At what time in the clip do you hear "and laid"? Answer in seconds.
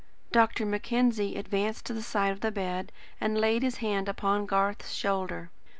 3.21-3.61